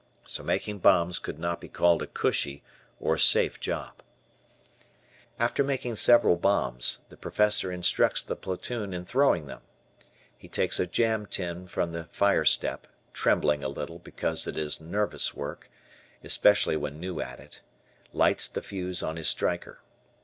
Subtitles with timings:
[0.25, 2.63] So making bombs could not be called a "cushy"
[2.99, 4.01] or safe job.
[5.37, 9.61] After making several bombs, the Professor instructs the platoon in throwing them.
[10.35, 14.81] He takes a "jam tin" from the fire step, trembling a little, because it is
[14.81, 15.69] nervous work,
[16.23, 17.61] especially when new at it,
[18.11, 19.81] lights the fuse on his striker.